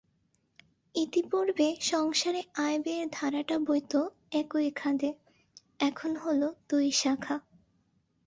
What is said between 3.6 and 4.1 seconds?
বইত